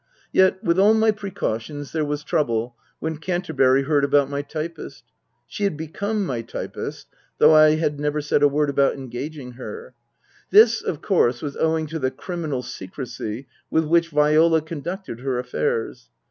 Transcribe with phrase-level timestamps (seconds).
[0.31, 5.03] Yet, with all my precautions, there was trouble when Canterbury heard about my typist.
[5.45, 7.05] (She had become my typist,
[7.37, 9.93] though I had never said a word about engaging her.)
[10.49, 16.09] This, of course, was owing to the criminal secrecy with which Viola conducted her affairs.